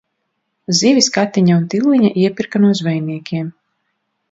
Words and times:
Zivis 0.79 1.09
Katiņa 1.17 1.59
un 1.61 1.67
Tilliņa 1.75 2.11
iepirka 2.23 2.65
no 2.65 2.73
zvejniekiem. 2.83 3.55